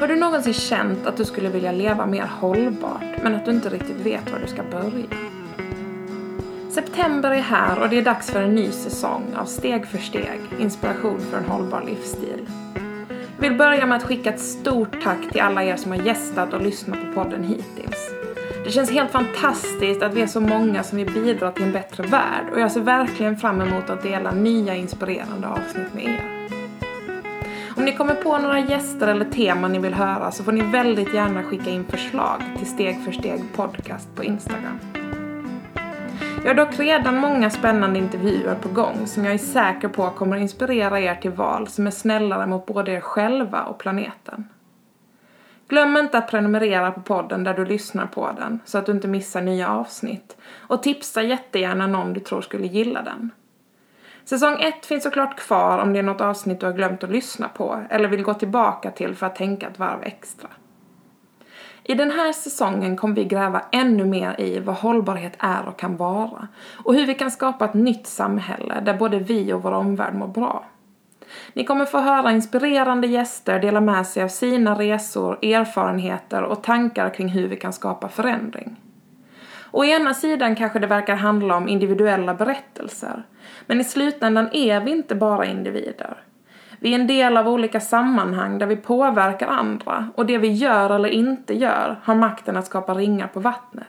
Har 0.00 0.08
du 0.08 0.16
någonsin 0.16 0.54
känt 0.54 1.06
att 1.06 1.16
du 1.16 1.24
skulle 1.24 1.48
vilja 1.48 1.72
leva 1.72 2.06
mer 2.06 2.30
hållbart 2.40 3.22
men 3.22 3.34
att 3.34 3.44
du 3.44 3.50
inte 3.50 3.68
riktigt 3.68 3.96
vet 3.96 4.30
var 4.32 4.38
du 4.38 4.46
ska 4.46 4.62
börja? 4.62 5.06
September 6.70 7.30
är 7.30 7.40
här 7.40 7.80
och 7.80 7.88
det 7.88 7.98
är 7.98 8.02
dags 8.02 8.30
för 8.30 8.42
en 8.42 8.54
ny 8.54 8.70
säsong 8.70 9.24
av 9.36 9.44
Steg 9.44 9.86
för 9.86 9.98
steg, 9.98 10.40
inspiration 10.58 11.20
för 11.20 11.38
en 11.38 11.44
hållbar 11.44 11.82
livsstil. 11.86 12.48
Jag 13.36 13.48
vill 13.48 13.58
börja 13.58 13.86
med 13.86 13.96
att 13.96 14.02
skicka 14.02 14.30
ett 14.30 14.40
stort 14.40 15.02
tack 15.02 15.30
till 15.32 15.40
alla 15.40 15.64
er 15.64 15.76
som 15.76 15.92
har 15.92 15.98
gästat 15.98 16.54
och 16.54 16.62
lyssnat 16.62 16.98
på 17.00 17.22
podden 17.22 17.44
hittills. 17.44 18.10
Det 18.64 18.70
känns 18.70 18.90
helt 18.90 19.10
fantastiskt 19.10 20.02
att 20.02 20.14
vi 20.14 20.22
är 20.22 20.26
så 20.26 20.40
många 20.40 20.82
som 20.82 20.98
vill 20.98 21.12
bidra 21.12 21.52
till 21.52 21.64
en 21.64 21.72
bättre 21.72 22.02
värld 22.02 22.44
och 22.52 22.60
jag 22.60 22.72
ser 22.72 22.80
verkligen 22.80 23.36
fram 23.36 23.60
emot 23.60 23.90
att 23.90 24.02
dela 24.02 24.30
nya 24.30 24.74
inspirerande 24.74 25.48
avsnitt 25.48 25.94
med 25.94 26.04
er. 26.04 26.38
Om 27.88 27.92
ni 27.92 27.98
kommer 27.98 28.14
på 28.14 28.38
några 28.38 28.60
gäster 28.60 29.08
eller 29.08 29.24
teman 29.24 29.72
ni 29.72 29.78
vill 29.78 29.94
höra 29.94 30.30
så 30.30 30.44
får 30.44 30.52
ni 30.52 30.62
väldigt 30.62 31.14
gärna 31.14 31.42
skicka 31.42 31.70
in 31.70 31.84
förslag 31.84 32.42
till 32.58 32.66
Steg 32.66 33.04
för 33.04 33.12
steg 33.12 33.40
podcast 33.56 34.14
på 34.14 34.24
Instagram. 34.24 34.78
Jag 36.44 36.50
har 36.50 36.54
dock 36.54 36.78
redan 36.78 37.18
många 37.18 37.50
spännande 37.50 37.98
intervjuer 37.98 38.54
på 38.54 38.68
gång 38.68 39.06
som 39.06 39.24
jag 39.24 39.34
är 39.34 39.38
säker 39.38 39.88
på 39.88 40.10
kommer 40.10 40.36
inspirera 40.36 41.00
er 41.00 41.14
till 41.14 41.30
val 41.30 41.68
som 41.68 41.86
är 41.86 41.90
snällare 41.90 42.46
mot 42.46 42.66
både 42.66 42.92
er 42.92 43.00
själva 43.00 43.64
och 43.64 43.78
planeten. 43.78 44.48
Glöm 45.68 45.96
inte 45.96 46.18
att 46.18 46.30
prenumerera 46.30 46.92
på 46.92 47.00
podden 47.00 47.44
där 47.44 47.54
du 47.54 47.64
lyssnar 47.64 48.06
på 48.06 48.32
den 48.36 48.60
så 48.64 48.78
att 48.78 48.86
du 48.86 48.92
inte 48.92 49.08
missar 49.08 49.42
nya 49.42 49.68
avsnitt. 49.68 50.36
Och 50.56 50.82
tipsa 50.82 51.22
jättegärna 51.22 51.86
någon 51.86 52.12
du 52.12 52.20
tror 52.20 52.40
skulle 52.40 52.66
gilla 52.66 53.02
den. 53.02 53.30
Säsong 54.28 54.60
1 54.60 54.86
finns 54.86 55.02
såklart 55.02 55.36
kvar 55.36 55.78
om 55.78 55.92
det 55.92 55.98
är 55.98 56.02
något 56.02 56.20
avsnitt 56.20 56.60
du 56.60 56.66
har 56.66 56.72
glömt 56.72 57.04
att 57.04 57.10
lyssna 57.10 57.48
på 57.48 57.80
eller 57.90 58.08
vill 58.08 58.22
gå 58.22 58.34
tillbaka 58.34 58.90
till 58.90 59.14
för 59.14 59.26
att 59.26 59.36
tänka 59.36 59.68
ett 59.68 59.78
varv 59.78 60.02
extra. 60.02 60.48
I 61.84 61.94
den 61.94 62.10
här 62.10 62.32
säsongen 62.32 62.96
kommer 62.96 63.14
vi 63.14 63.24
gräva 63.24 63.62
ännu 63.72 64.04
mer 64.04 64.40
i 64.40 64.58
vad 64.58 64.76
hållbarhet 64.76 65.32
är 65.38 65.68
och 65.68 65.78
kan 65.78 65.96
vara 65.96 66.48
och 66.84 66.94
hur 66.94 67.06
vi 67.06 67.14
kan 67.14 67.30
skapa 67.30 67.64
ett 67.64 67.74
nytt 67.74 68.06
samhälle 68.06 68.80
där 68.80 68.94
både 68.94 69.18
vi 69.18 69.52
och 69.52 69.62
vår 69.62 69.72
omvärld 69.72 70.14
mår 70.14 70.28
bra. 70.28 70.64
Ni 71.52 71.64
kommer 71.64 71.84
få 71.84 71.98
höra 71.98 72.32
inspirerande 72.32 73.06
gäster 73.06 73.60
dela 73.60 73.80
med 73.80 74.06
sig 74.06 74.22
av 74.22 74.28
sina 74.28 74.74
resor, 74.74 75.44
erfarenheter 75.44 76.42
och 76.42 76.62
tankar 76.62 77.14
kring 77.14 77.28
hur 77.28 77.48
vi 77.48 77.56
kan 77.56 77.72
skapa 77.72 78.08
förändring. 78.08 78.76
Å 79.70 79.84
ena 79.84 80.14
sidan 80.14 80.56
kanske 80.56 80.78
det 80.78 80.86
verkar 80.86 81.16
handla 81.16 81.56
om 81.56 81.68
individuella 81.68 82.34
berättelser, 82.34 83.22
men 83.66 83.80
i 83.80 83.84
slutändan 83.84 84.48
är 84.52 84.80
vi 84.80 84.90
inte 84.90 85.14
bara 85.14 85.44
individer. 85.44 86.16
Vi 86.80 86.94
är 86.94 86.98
en 86.98 87.06
del 87.06 87.36
av 87.36 87.48
olika 87.48 87.80
sammanhang 87.80 88.58
där 88.58 88.66
vi 88.66 88.76
påverkar 88.76 89.46
andra 89.46 90.08
och 90.14 90.26
det 90.26 90.38
vi 90.38 90.52
gör 90.52 90.90
eller 90.90 91.08
inte 91.08 91.54
gör 91.54 92.00
har 92.02 92.14
makten 92.14 92.56
att 92.56 92.66
skapa 92.66 92.94
ringar 92.94 93.26
på 93.26 93.40
vattnet. 93.40 93.86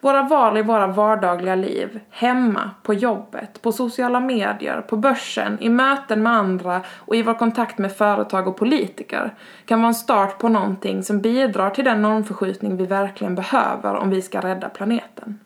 Våra 0.00 0.22
val 0.22 0.56
i 0.56 0.62
våra 0.62 0.86
vardagliga 0.86 1.54
liv, 1.54 2.00
hemma, 2.10 2.70
på 2.82 2.94
jobbet, 2.94 3.62
på 3.62 3.72
sociala 3.72 4.20
medier, 4.20 4.80
på 4.80 4.96
börsen, 4.96 5.58
i 5.60 5.68
möten 5.68 6.22
med 6.22 6.32
andra 6.32 6.80
och 6.88 7.16
i 7.16 7.22
vår 7.22 7.34
kontakt 7.34 7.78
med 7.78 7.96
företag 7.96 8.48
och 8.48 8.56
politiker 8.56 9.34
kan 9.64 9.80
vara 9.80 9.88
en 9.88 9.94
start 9.94 10.38
på 10.38 10.48
någonting 10.48 11.02
som 11.02 11.20
bidrar 11.20 11.70
till 11.70 11.84
den 11.84 12.02
normförskjutning 12.02 12.76
vi 12.76 12.86
verkligen 12.86 13.34
behöver 13.34 13.94
om 13.94 14.10
vi 14.10 14.22
ska 14.22 14.40
rädda 14.40 14.68
planeten. 14.68 15.38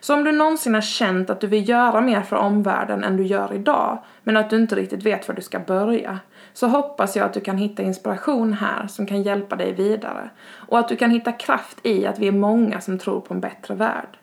Så 0.00 0.14
om 0.14 0.24
du 0.24 0.32
någonsin 0.32 0.74
har 0.74 0.80
känt 0.80 1.30
att 1.30 1.40
du 1.40 1.46
vill 1.46 1.68
göra 1.68 2.00
mer 2.00 2.22
för 2.22 2.36
omvärlden 2.36 3.04
än 3.04 3.16
du 3.16 3.26
gör 3.26 3.54
idag, 3.54 3.98
men 4.22 4.36
att 4.36 4.50
du 4.50 4.56
inte 4.56 4.74
riktigt 4.74 5.02
vet 5.02 5.28
var 5.28 5.34
du 5.34 5.42
ska 5.42 5.58
börja, 5.58 6.18
så 6.52 6.66
hoppas 6.66 7.16
jag 7.16 7.26
att 7.26 7.34
du 7.34 7.40
kan 7.40 7.58
hitta 7.58 7.82
inspiration 7.82 8.52
här 8.52 8.86
som 8.86 9.06
kan 9.06 9.22
hjälpa 9.22 9.56
dig 9.56 9.72
vidare 9.72 10.30
och 10.68 10.78
att 10.78 10.88
du 10.88 10.96
kan 10.96 11.10
hitta 11.10 11.32
kraft 11.32 11.78
i 11.82 12.06
att 12.06 12.18
vi 12.18 12.28
är 12.28 12.32
många 12.32 12.80
som 12.80 12.98
tror 12.98 13.20
på 13.20 13.34
en 13.34 13.40
bättre 13.40 13.74
värld. 13.74 14.18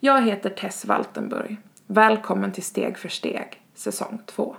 Jag 0.00 0.22
heter 0.22 0.50
Tess 0.50 0.84
Waltenburg. 0.84 1.56
Välkommen 1.86 2.52
till 2.52 2.62
Steg 2.62 2.98
för 2.98 3.08
steg, 3.08 3.62
säsong 3.74 4.22
2. 4.26 4.56